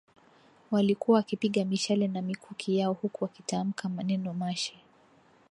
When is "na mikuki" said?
2.07-2.77